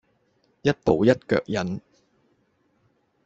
[0.63, 1.79] 一步一個腳印